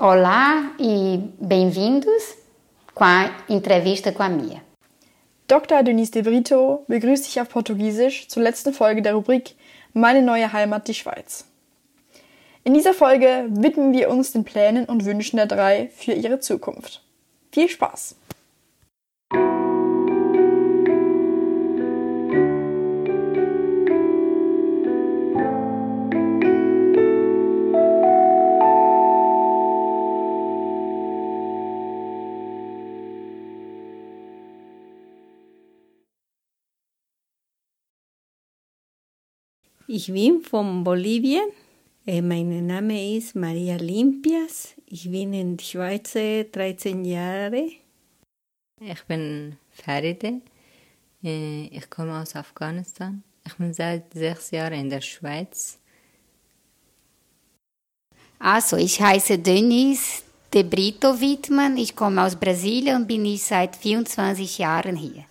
[0.00, 2.34] olá e bem-vindos
[2.94, 4.62] com a entrevista com a Mia.
[5.46, 5.82] Dr.
[5.84, 9.56] Denise de Brito begrüßt dich auf Portugiesisch zur letzten Folge der Rubrik
[9.92, 11.44] Meine neue Heimat, die Schweiz.
[12.64, 17.02] In dieser Folge widmen wir uns den Plänen und Wünschen der drei für ihre Zukunft.
[17.52, 18.16] Viel Spaß!
[39.92, 41.50] Ich bin von Bolivien.
[42.06, 44.74] Äh, mein Name ist Maria Limpias.
[44.86, 47.72] Ich bin in der Schweiz 13 Jahre.
[48.80, 50.42] Ich bin Faride.
[51.24, 53.24] Äh, ich komme aus Afghanistan.
[53.44, 55.80] Ich bin seit sechs Jahren in der Schweiz.
[58.38, 60.22] Also, ich heiße Denise
[60.54, 61.76] de Brito Wittmann.
[61.76, 65.24] Ich komme aus Brasilien und bin ich seit 24 Jahren hier.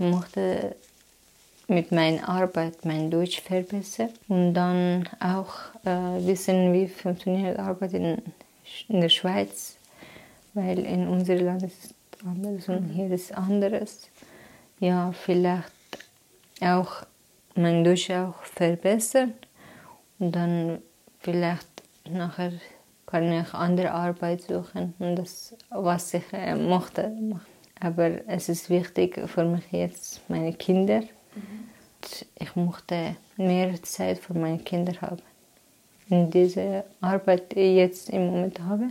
[0.00, 0.76] Ich möchte
[1.66, 5.54] mit meiner Arbeit mein Deutsch verbessern und dann auch
[5.84, 8.22] äh, wissen, wie funktioniert Arbeit in,
[8.88, 9.76] in der Schweiz,
[10.54, 14.08] weil in unserem Land ist es anders und hier ist es anderes.
[14.78, 15.72] Ja, vielleicht
[16.60, 17.02] auch
[17.56, 19.34] mein Deutsch auch verbessern
[20.20, 20.80] und dann
[21.18, 21.66] vielleicht
[22.08, 22.52] nachher
[23.04, 27.57] kann ich andere Arbeit suchen und das, was ich äh, mochte, machen.
[27.80, 31.00] Aber es ist wichtig für mich jetzt, meine Kinder.
[31.00, 31.68] Mhm.
[32.38, 35.22] Ich möchte mehr Zeit für meine Kinder haben.
[36.08, 38.88] In dieser Arbeit, die ich jetzt im Moment habe,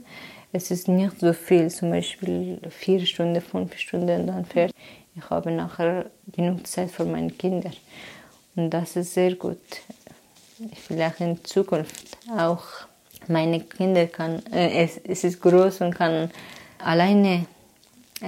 [0.51, 4.75] es ist nicht so viel, zum Beispiel vier Stunden, fünf Stunden, dann fertig.
[5.15, 7.71] Ich habe nachher genug Zeit für meine Kinder.
[8.55, 9.57] Und das ist sehr gut.
[10.73, 12.63] Vielleicht in Zukunft auch
[13.27, 16.31] meine Kinder kann, äh, es, es ist groß und kann
[16.79, 17.45] alleine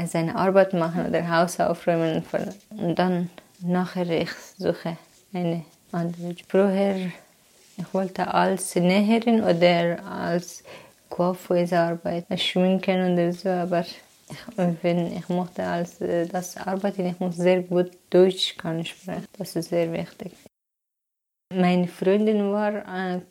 [0.05, 2.23] seine Arbeit machen oder Haus aufräumen
[2.69, 3.29] und dann
[3.59, 4.97] nachher ich suche
[5.33, 6.35] eine andere.
[6.47, 7.11] Vorher
[7.79, 10.63] ich wollte als Näherin oder als
[11.09, 14.01] Coiffeuse arbeiten, schminken oder so, aber ich,
[14.81, 19.25] wenn ich mochte als äh, das arbeiten, ich muss sehr gut Deutsch kann sprechen.
[19.37, 20.33] Das ist sehr wichtig.
[21.51, 23.21] Meine Freundin war äh,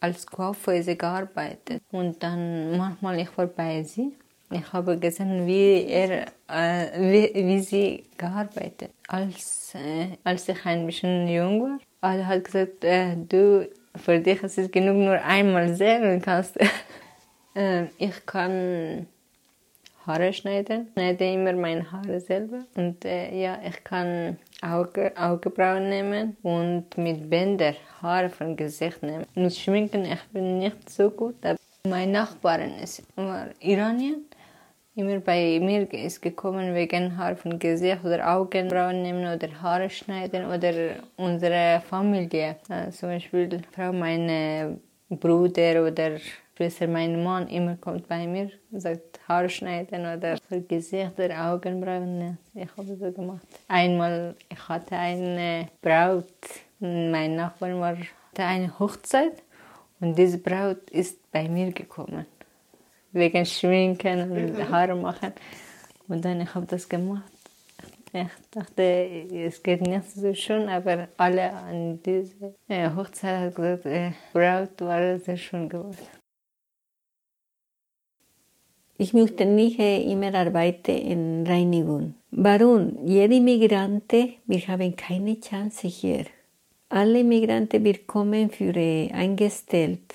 [0.00, 4.14] als Coiffeuse gearbeitet und dann manchmal ich war bei sie
[4.54, 10.86] ich habe gesehen, wie, er, äh, wie, wie sie gearbeitet als, äh, als ich ein
[10.86, 12.14] bisschen jung war.
[12.16, 16.56] Er hat gesagt, äh, du, für dich ist es genug, nur einmal sehen kannst.
[17.54, 19.06] äh, ich kann
[20.06, 22.60] Haare schneiden, schneide immer meine Haare selber.
[22.76, 29.26] Und äh, ja, ich kann Auge, Augenbrauen nehmen und mit Bänder Haare vom Gesicht nehmen.
[29.34, 31.36] Mit Schminken, ich bin nicht so gut.
[31.88, 34.24] Meine Nachbarin ist, war Iranien
[34.94, 40.46] immer bei mir ist gekommen wegen Haar von Gesicht oder Augenbrauen nehmen oder Haare schneiden
[40.46, 40.72] oder
[41.16, 42.56] unsere Familie.
[42.68, 44.78] Äh, zum Beispiel Frau, meine
[45.08, 46.18] Bruder oder
[46.56, 51.52] Schwester, mein Mann immer kommt bei mir und sagt Haare schneiden oder für Gesicht oder
[51.52, 52.38] Augenbrauen.
[52.54, 53.46] Ich habe so gemacht.
[53.66, 56.26] Einmal ich hatte eine Braut,
[56.78, 59.42] mein Nachbar war hatte eine Hochzeit
[60.00, 62.26] und diese Braut ist bei mir gekommen
[63.14, 64.68] wegen Schminken und mhm.
[64.68, 65.32] Haare machen.
[66.08, 67.22] Und dann ich habe das gemacht.
[68.12, 74.12] Ich dachte, es geht nicht so schön, aber alle an dieser Hochzeit haben gesagt, äh,
[74.32, 75.96] Braut war sehr schön geworden.
[78.96, 82.14] Ich möchte nicht äh, immer arbeiten in Reinigung.
[82.30, 83.04] Warum?
[83.04, 86.26] Jede Migrante, wir haben keine Chance hier.
[86.88, 90.14] Alle Migranten bekommen für äh, eingestellt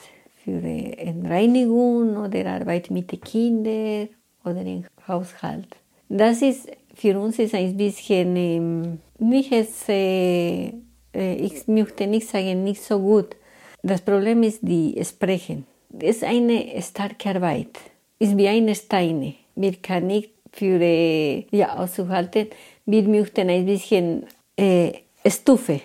[0.50, 4.10] für in Reinigung oder Arbeit mit den Kindern
[4.44, 5.68] oder im Haushalt.
[6.10, 10.72] Das ist für uns ist ein bisschen ähm, nicht es, äh,
[11.14, 13.36] ich möchte nicht sagen nicht so gut.
[13.84, 15.66] Das Problem ist die Sprechen.
[15.98, 17.80] Es ist eine starke Arbeit.
[18.20, 19.36] Es ist wie eine Steine.
[19.56, 22.48] Wir können nicht für äh, ja, auszuhalten.
[22.86, 24.26] Wir möchten ein bisschen
[24.58, 24.92] äh,
[25.26, 25.82] Stufe.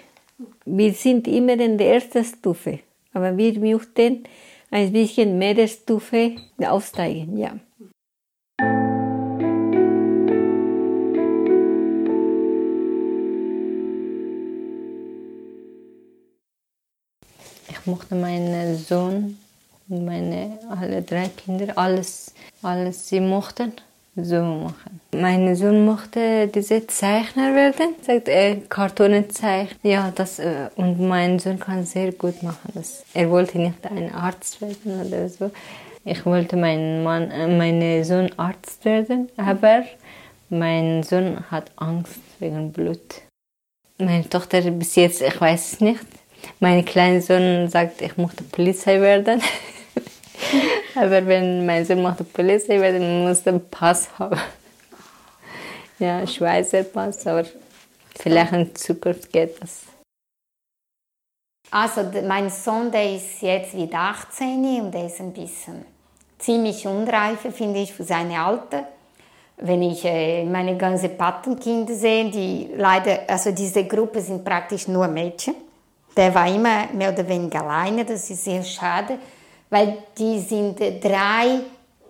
[0.65, 2.81] Wir sind immer in der ersten Stufe.
[3.13, 4.25] Aber wir möchten
[4.75, 7.53] ein bisschen mehr Stufe aufsteigen, ja.
[17.71, 19.39] Ich mochte meinen Sohn
[19.89, 23.75] und meine alle drei Kinder, alles, alles sie mochten.
[24.17, 25.01] So machen.
[25.13, 29.79] Mein Sohn mochte diese Zeichner werden, sagt er, Kartonenzeichner.
[29.83, 33.05] Ja, das, äh, und mein Sohn kann sehr gut machen das.
[33.15, 35.51] Er wollte nicht ein Arzt werden oder so.
[36.05, 39.85] Ich wollte meinen Mann, äh, meinen Sohn Arzt werden, aber
[40.49, 43.23] mein Sohn hat Angst wegen Blut.
[43.99, 46.05] Meine Tochter bis jetzt, ich weiß es nicht.
[46.61, 49.41] Mein kleiner Sohn sagt, ich möchte Polizei werden.
[50.95, 54.41] aber wenn mein Sohn möchte Polizei werden, muss er Pass haben.
[55.99, 57.45] Ja, Schweizer Pass, aber
[58.17, 59.83] vielleicht in Zukunft geht das.
[61.71, 65.85] Also mein Sohn, der ist jetzt wieder 18 und der ist ein bisschen
[66.39, 68.89] ziemlich unreif, finde ich, für seine Alter.
[69.57, 75.09] Wenn ich äh, meine ganzen Patenkinder sehe, die leider, also diese Gruppe sind praktisch nur
[75.09, 75.55] Mädchen.
[76.17, 79.19] Der war immer mehr oder weniger alleine, das ist sehr schade,
[79.75, 81.59] weil die sind äh, drei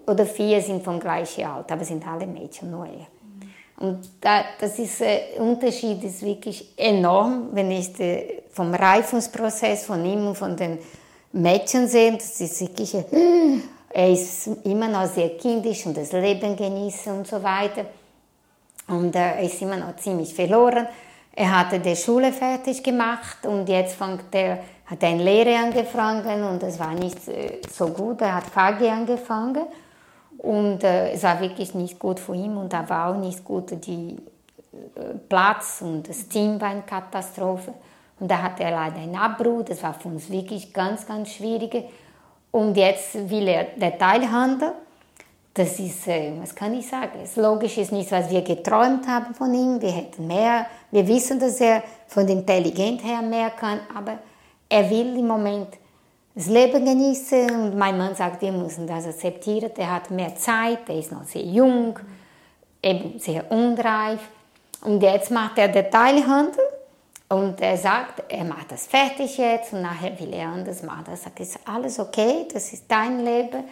[0.06, 3.06] oder vier sind vom gleichen Alter, aber sind alle Mädchen, nur er.
[3.78, 10.04] Und da, das ist, äh, Unterschied ist wirklich enorm, wenn ich de, vom Reifungsprozess von
[10.04, 10.78] ihm und von den
[11.32, 12.12] Mädchen sehe.
[12.12, 13.04] Das ist wirklich, äh,
[13.88, 17.86] er ist immer noch sehr kindisch und das Leben genießen und so weiter.
[18.88, 20.86] Und äh, er ist immer noch ziemlich verloren.
[21.36, 26.44] Er hatte die Schule fertig gemacht und jetzt fängt er, hat er eine Lehre angefangen
[26.44, 28.20] und das war nicht äh, so gut.
[28.20, 29.66] Er hat VG angefangen
[30.38, 33.72] und äh, es war wirklich nicht gut für ihn und da war auch nicht gut
[33.84, 34.16] die
[34.72, 37.74] äh, Platz und das Team war eine Katastrophe.
[38.20, 41.84] Und da hatte er leider einen Abbruch, das war für uns wirklich ganz, ganz schwierig.
[42.52, 44.72] Und jetzt will er Detailhandel.
[45.54, 49.34] Das ist, äh, was kann ich sagen, es logisch ist nicht, was wir geträumt haben
[49.36, 49.80] von ihm.
[49.80, 54.18] Wir hätten mehr, wir wissen, dass er von der Intelligenz her mehr kann, aber
[54.68, 55.68] er will im Moment
[56.34, 59.70] das Leben genießen und mein Mann sagt, wir müssen das akzeptieren.
[59.76, 62.00] Er hat mehr Zeit, er ist noch sehr jung,
[62.82, 64.20] eben sehr unreif.
[64.80, 66.64] Und jetzt macht er Detailhandel
[67.28, 71.04] und er sagt, er macht das fertig jetzt und nachher will er anders machen.
[71.08, 73.62] Er sagt, ist alles okay, das ist dein Leben.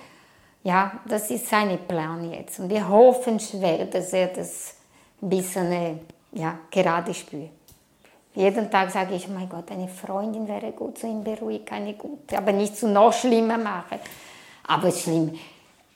[0.64, 2.60] Ja, das ist sein Plan jetzt.
[2.60, 4.74] Und wir hoffen schwer, dass er das
[5.20, 6.00] ein bisschen
[6.32, 7.50] ja, gerade spürt.
[8.34, 12.38] Jeden Tag sage ich, mein Gott, eine Freundin wäre gut, so ihn beruhigt, eine gute,
[12.38, 13.98] aber nicht zu noch schlimmer machen.
[14.66, 15.38] Aber schlimm,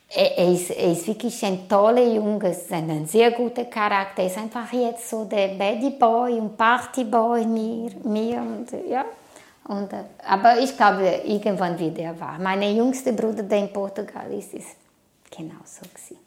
[0.08, 4.22] er, er, ist, er ist wirklich ein toller Junge, ein sehr guter Charakter.
[4.22, 9.04] Er ist einfach jetzt so der Baddy Boy und Party Boy mir, mir und ja.
[9.68, 12.38] Und, äh, aber ich glaube, irgendwann wird er wahr.
[12.38, 14.76] Mein jüngster Bruder, der in Portugal ist, ist
[15.30, 16.18] genauso gewesen.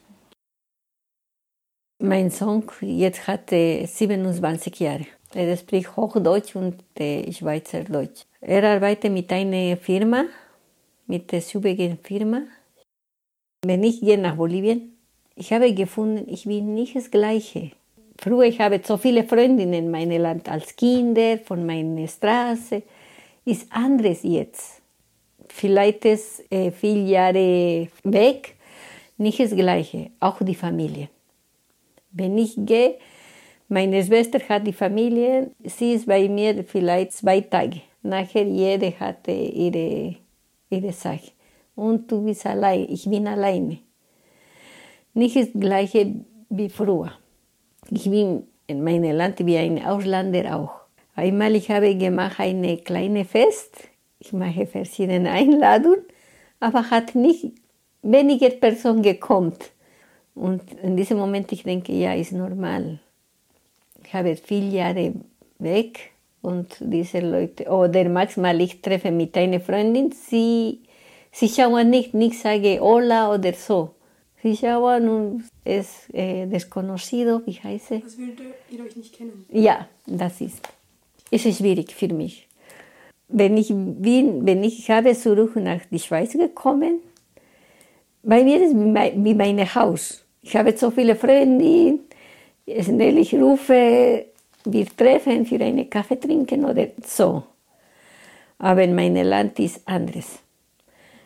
[2.01, 5.06] Mein Sohn jetzt hat 27 Jahre.
[5.33, 8.24] Er spricht Hochdeutsch und Schweizerdeutsch.
[8.41, 10.25] Er arbeitet mit einer Firma,
[11.07, 12.42] mit der Sübigen Firma
[13.62, 14.94] wenn ich gehe nach Bolivien,
[15.35, 17.71] ich habe gefunden, ich bin nicht das Gleiche.
[18.18, 22.83] Früher ich habe so viele Freundinnen in meinem Land als Kinder von meiner Straße.
[23.49, 24.79] Ist anderes jetzt.
[25.47, 28.55] Vielleicht ist äh, viele Jahre weg,
[29.17, 30.11] nicht das Gleiche.
[30.19, 31.09] Auch die Familie.
[32.11, 32.99] Wenn ich gehe,
[33.67, 37.81] meine Schwester hat die Familie, sie ist bei mir vielleicht zwei Tage.
[38.03, 40.17] Nachher jede hatte ihre,
[40.69, 41.31] ihre Sache
[41.75, 43.79] und du bist allein, ich bin alleine.
[45.15, 47.13] Nicht das gleiche wie früher.
[47.89, 50.79] Ich bin in meinem Land wie ein Ausländer auch.
[51.16, 53.89] Einmal ich habe gemacht eine kleine Fest,
[54.19, 56.04] ich mache verschiedene Einladungen,
[56.59, 57.54] aber hat nicht
[58.01, 59.54] weniger Personen gekommen.
[60.35, 62.99] Und in diesem Moment ich denke, ja, ist normal.
[64.04, 65.13] Ich habe viele Jahre
[65.57, 66.11] weg
[66.42, 70.80] und diese Leute, oder manchmal ich treffe mit einer Freundin, sie
[71.31, 73.95] Sie schauen nicht, nicht sage hola oder so.
[74.42, 78.04] Sie schauen und es äh, desconocido, wie heißt es?
[78.06, 79.45] Was würdet ihr euch nicht kennen?
[79.51, 80.61] Ja, das ist.
[81.31, 82.48] Es ist schwierig für mich.
[83.28, 87.00] Wenn ich bin, wenn ich habe zurück nach die Schweiz gekommen,
[88.24, 90.26] bei mir ist wie mein Haus.
[90.42, 92.00] Ich habe so viele Freunde,
[92.68, 94.26] schnell ich rufe,
[94.66, 97.44] wir treffen für einen Kaffee trinken oder so.
[98.57, 100.40] Aber in meinem Land ist anderes.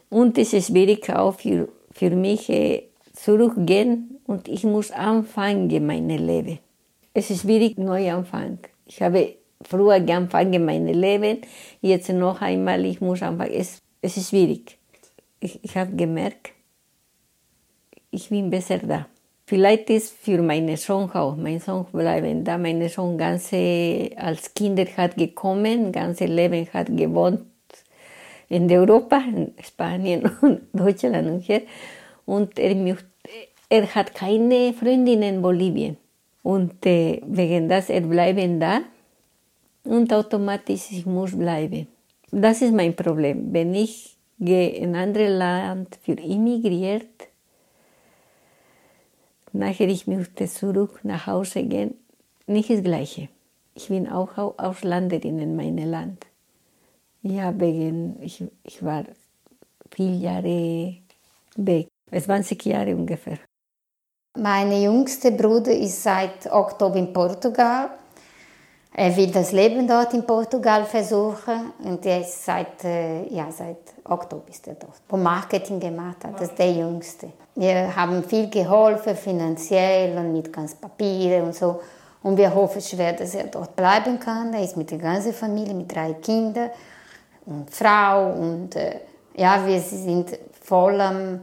[0.10, 2.84] Und es ist schwierig auch für, für mich äh,
[3.14, 6.60] zurückgehen und ich muss anfangen, mein Leben.
[7.14, 8.60] Es ist schwierig, neu anfangen.
[8.86, 9.36] Ich habe
[9.68, 11.42] früher angefangen, mein Leben,
[11.82, 13.54] jetzt noch einmal, ich muss anfangen.
[13.54, 14.78] Es, es ist schwierig.
[15.40, 16.52] Ich, ich habe gemerkt,
[18.12, 19.08] ich bin besser da.
[19.46, 22.58] Vielleicht ist für meinen Sohn auch, mein Sohn bleiben da.
[22.58, 27.42] Mein Sohn ganze, als Kind hat gekommen, ganze Leben hat gewohnt
[28.50, 31.64] in Europa, in Spanien und Deutschland und hier.
[32.26, 32.98] Und er,
[33.70, 35.98] er hat keine Freundin in Bolivien.
[36.42, 38.82] Und äh, wegen das, er bleiben da
[39.84, 41.88] und automatisch ich bleiben.
[42.32, 43.54] Das ist mein Problem.
[43.54, 47.28] Wenn ich gehe in ein anderes Land für immigriert,
[49.52, 51.96] nachher ich möchte zurück nach Hause gehen,
[52.48, 53.30] nicht das Gleiche.
[53.76, 56.26] Ich bin auch Ausländerin in meinem Land.
[57.22, 59.06] Ja, wegen, ich, ich war
[59.92, 60.98] viele Jahre
[61.56, 63.40] weg, 20 Jahre ungefähr.
[64.38, 67.92] Mein jüngster Bruder ist seit Oktober in Portugal.
[68.96, 73.78] Er will das Leben dort in Portugal versuchen und er ist seit, äh, ja, seit
[74.04, 75.02] Oktober ist er dort.
[75.10, 77.30] Wo Marketing gemacht hat, das ist der Jüngste.
[77.56, 81.82] Wir haben viel geholfen, finanziell und mit ganz Papieren und so.
[82.22, 84.54] Und wir hoffen schwer, dass er dort bleiben kann.
[84.54, 86.70] Er ist mit der ganzen Familie, mit drei Kindern
[87.48, 88.32] und Frau.
[88.32, 89.00] Und äh,
[89.36, 91.42] ja, wir sind voll am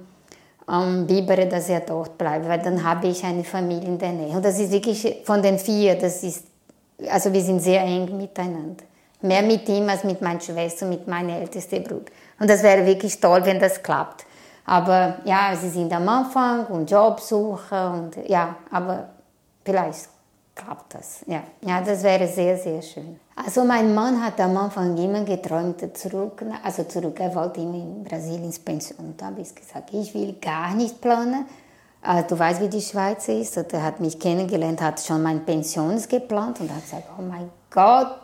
[0.70, 4.36] am Bibere, dass er dort bleibt, weil dann habe ich eine Familie in der Nähe.
[4.36, 6.44] Und das ist wirklich von den vier, das ist,
[7.08, 8.84] also wir sind sehr eng miteinander.
[9.22, 12.10] Mehr mit ihm als mit meiner Schwester und mit meinem ältesten Bruder.
[12.38, 14.24] Und das wäre wirklich toll, wenn das klappt.
[14.64, 19.08] Aber ja, sie sind am Anfang und Jobsuche und ja, aber
[19.64, 20.08] vielleicht
[20.54, 21.24] klappt das.
[21.26, 23.18] Ja, ja das wäre sehr, sehr schön.
[23.36, 28.04] Also mein Mann hat am Anfang immer geträumt, zurück, also zurück, er wollte immer in
[28.04, 29.14] Brasilien ins Pension.
[29.16, 31.46] Da habe ich gesagt, ich will gar nicht planen.
[32.02, 33.56] Also, du weißt, wie die Schweiz ist.
[33.56, 37.50] Und er hat mich kennengelernt, hat schon mein Pensions geplant und hat gesagt, oh mein
[37.70, 38.20] Gott.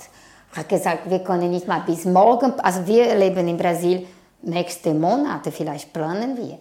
[0.54, 4.06] Er hat gesagt, wir können nicht mal bis morgen, also wir leben in Brasilien
[4.42, 6.58] nächste Monate, vielleicht planen wir.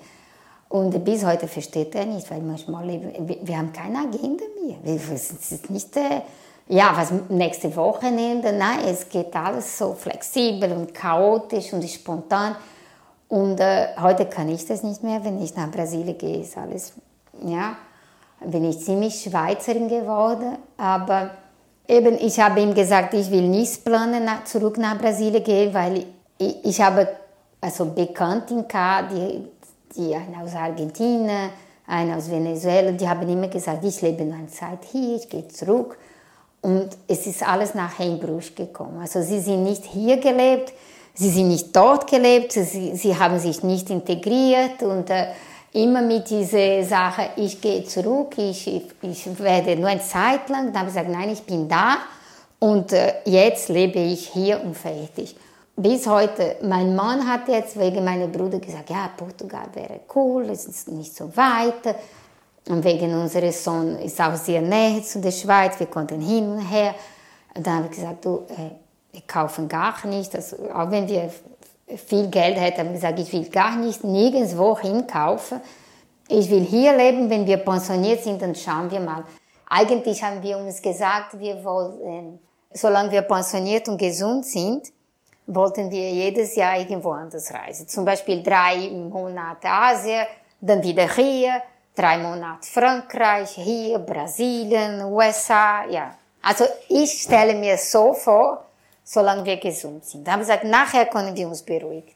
[0.67, 4.95] Und bis heute versteht er nicht, weil manchmal, wir, wir haben keine Agenda mehr.
[4.95, 6.21] Es ist nicht, äh,
[6.67, 12.55] ja, was nächste Wochenende, nein, es geht alles so flexibel und chaotisch und spontan.
[13.27, 16.93] Und äh, heute kann ich das nicht mehr, wenn ich nach Brasilien gehe, ist alles,
[17.43, 17.75] ja,
[18.45, 21.31] bin ich ziemlich Schweizerin geworden, aber
[21.87, 26.05] eben, ich habe ihm gesagt, ich will nicht planen, nach, zurück nach Brasilien gehen, weil
[26.37, 27.07] ich, ich habe
[27.61, 28.65] also Bekannten
[29.11, 29.47] die
[29.95, 31.49] die eine aus Argentinien,
[31.87, 35.47] eine aus Venezuela, die haben immer gesagt, ich lebe nur eine Zeit hier, ich gehe
[35.47, 35.97] zurück.
[36.61, 38.99] Und es ist alles nach Bruch gekommen.
[38.99, 40.73] Also sie sind nicht hier gelebt,
[41.15, 45.27] sie sind nicht dort gelebt, sie, sie haben sich nicht integriert und äh,
[45.73, 48.67] immer mit dieser Sache, ich gehe zurück, ich,
[49.01, 50.67] ich werde nur eine Zeit lang.
[50.67, 51.97] Dann habe ich gesagt, nein, ich bin da
[52.59, 55.35] und äh, jetzt lebe ich hier und fertig
[55.75, 60.65] bis heute, mein Mann hat jetzt wegen meiner Bruder gesagt, ja, Portugal wäre cool, es
[60.65, 61.95] ist nicht so weit.
[62.67, 66.61] Und wegen unseres Sohn ist auch sehr näher zu der Schweiz, wir konnten hin und
[66.61, 66.95] her.
[67.53, 68.71] Und dann habe ich gesagt, du, äh,
[69.21, 71.31] kaufen gar nicht, also, auch wenn wir
[72.07, 75.61] viel Geld hätten, habe ich gesagt, ich will gar nicht nirgendwo hinkaufen.
[76.27, 79.23] Ich will hier leben, wenn wir pensioniert sind, dann schauen wir mal.
[79.69, 82.39] Eigentlich haben wir uns gesagt, wir wollen,
[82.73, 84.91] solange wir pensioniert und gesund sind,
[85.47, 87.87] wollten wir jedes Jahr irgendwo anders reisen.
[87.87, 90.25] Zum Beispiel drei Monate Asien,
[90.59, 91.61] dann wieder hier,
[91.95, 96.15] drei Monate Frankreich, hier, Brasilien, USA, ja.
[96.41, 98.64] Also ich stelle mir so vor,
[99.05, 100.27] solange wir gesund sind.
[100.27, 102.15] Haben gesagt, nachher können wir uns beruhigt.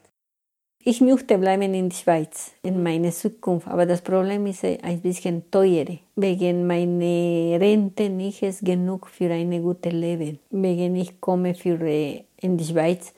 [0.82, 5.52] Ich möchte bleiben in der Schweiz, in meiner Zukunft, aber das Problem ist ein bisschen
[5.52, 5.86] teuer.
[6.16, 10.40] Wegen meiner Rente nicht ist genug für ein gutes Leben.
[10.50, 13.14] Wegen ich komme für in die Schweiz,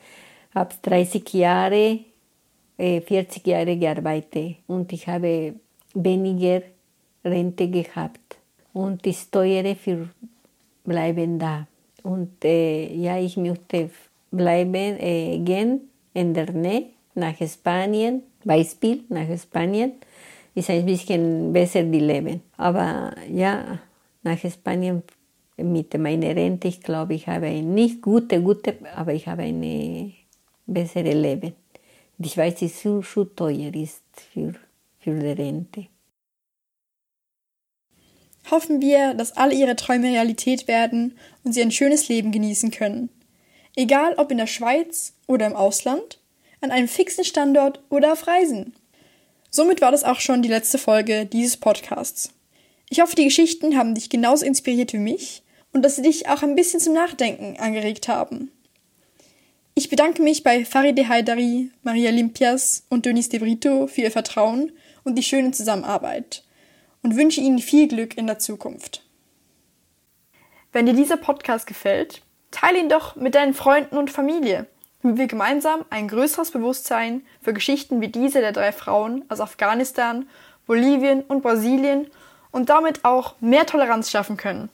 [0.55, 1.99] habe 30 Jahre,
[2.77, 5.53] 40 Jahre gearbeitet und ich habe
[5.93, 6.63] weniger
[7.23, 8.37] Rente gehabt.
[8.73, 10.09] Und das Teure für
[10.83, 11.67] bleiben da.
[12.03, 13.89] Und äh, ja, ich möchte
[14.31, 19.93] bleiben, äh, gehen in der Nähe nach Spanien, Beispiel nach Spanien,
[20.55, 22.41] ist ein bisschen besser die Leben.
[22.57, 23.79] Aber ja,
[24.23, 25.03] nach Spanien
[25.57, 30.11] mit meiner Rente, ich glaube, ich habe ein nicht gute, gute, aber ich habe eine
[30.65, 31.53] bessere Leben.
[32.17, 34.03] Die Schweiz ist zu, zu teuer ist
[34.33, 34.53] für,
[34.99, 35.87] für die Rente.
[38.49, 43.09] Hoffen wir, dass alle ihre Träume Realität werden und sie ein schönes Leben genießen können.
[43.75, 46.19] Egal ob in der Schweiz oder im Ausland,
[46.59, 48.73] an einem fixen Standort oder auf Reisen.
[49.49, 52.31] Somit war das auch schon die letzte Folge dieses Podcasts.
[52.89, 55.43] Ich hoffe, die Geschichten haben dich genauso inspiriert wie mich
[55.73, 58.51] und dass sie dich auch ein bisschen zum Nachdenken angeregt haben.
[59.73, 64.71] Ich bedanke mich bei Faride Haidari, Maria Limpias und Denis de Brito für ihr Vertrauen
[65.03, 66.43] und die schöne Zusammenarbeit
[67.03, 69.03] und wünsche Ihnen viel Glück in der Zukunft.
[70.71, 74.67] Wenn dir dieser Podcast gefällt, teile ihn doch mit deinen Freunden und Familie
[75.01, 80.27] damit wir gemeinsam ein größeres Bewusstsein für Geschichten wie diese der drei Frauen aus Afghanistan,
[80.67, 82.07] Bolivien und Brasilien
[82.51, 84.69] und damit auch mehr Toleranz schaffen können.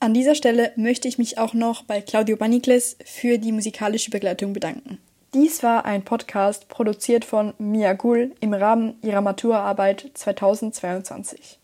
[0.00, 4.52] An dieser Stelle möchte ich mich auch noch bei Claudio Banicles für die musikalische Begleitung
[4.52, 4.98] bedanken.
[5.34, 11.58] Dies war ein Podcast produziert von Mia Gul im Rahmen ihrer Maturaarbeit 2022.